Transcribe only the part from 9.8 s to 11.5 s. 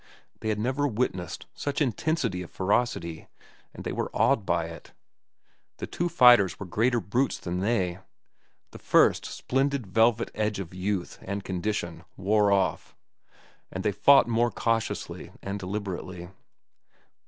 velvet edge of youth and